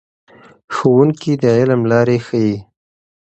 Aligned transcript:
ښوونکي 0.75 1.33
د 1.41 1.43
علم 1.57 1.81
لارې 1.91 2.17
ښیي. 2.27 2.55